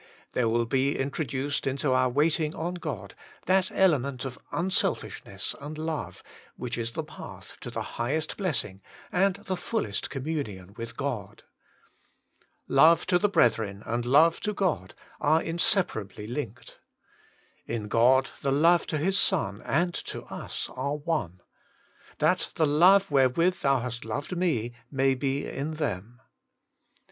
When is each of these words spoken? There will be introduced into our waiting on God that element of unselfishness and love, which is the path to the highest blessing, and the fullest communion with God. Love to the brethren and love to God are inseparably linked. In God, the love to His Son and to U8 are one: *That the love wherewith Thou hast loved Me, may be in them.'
There 0.31 0.49
will 0.49 0.65
be 0.65 0.97
introduced 0.97 1.67
into 1.67 1.93
our 1.93 2.09
waiting 2.09 2.55
on 2.55 2.73
God 2.73 3.13
that 3.45 3.69
element 3.71 4.25
of 4.25 4.39
unselfishness 4.51 5.53
and 5.61 5.77
love, 5.77 6.23
which 6.55 6.75
is 6.75 6.93
the 6.93 7.03
path 7.03 7.55
to 7.59 7.69
the 7.69 7.83
highest 8.01 8.35
blessing, 8.35 8.81
and 9.11 9.35
the 9.45 9.55
fullest 9.55 10.09
communion 10.09 10.73
with 10.73 10.97
God. 10.97 11.43
Love 12.67 13.05
to 13.05 13.19
the 13.19 13.29
brethren 13.29 13.83
and 13.85 14.03
love 14.03 14.39
to 14.41 14.53
God 14.55 14.95
are 15.19 15.39
inseparably 15.43 16.25
linked. 16.25 16.79
In 17.67 17.87
God, 17.87 18.31
the 18.41 18.51
love 18.51 18.87
to 18.87 18.97
His 18.97 19.19
Son 19.19 19.61
and 19.63 19.93
to 19.93 20.23
U8 20.23 20.75
are 20.75 20.95
one: 20.95 21.41
*That 22.17 22.49
the 22.55 22.65
love 22.65 23.11
wherewith 23.11 23.59
Thou 23.59 23.81
hast 23.81 24.03
loved 24.03 24.35
Me, 24.35 24.73
may 24.89 25.13
be 25.13 25.45
in 25.47 25.75
them.' 25.75 26.19